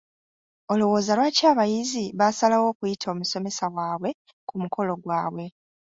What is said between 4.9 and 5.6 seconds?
gwabwe?